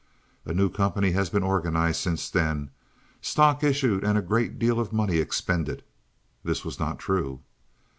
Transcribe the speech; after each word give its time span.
A 0.47 0.51
new 0.55 0.71
company 0.71 1.11
has 1.11 1.29
been 1.29 1.43
organized 1.43 2.01
since 2.01 2.27
then, 2.31 2.71
stock 3.21 3.63
issued, 3.63 4.03
and 4.03 4.17
a 4.17 4.21
great 4.23 4.57
deal 4.57 4.79
of 4.79 4.91
money 4.91 5.17
expended." 5.17 5.83
(This 6.43 6.65
was 6.65 6.79
not 6.79 6.97
true.) 6.97 7.41